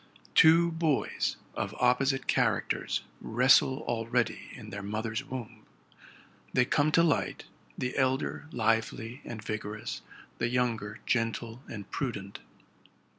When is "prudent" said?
11.91-12.39